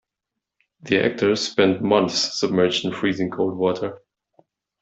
[0.81, 4.01] The actors spent months submerged in freezing cold water.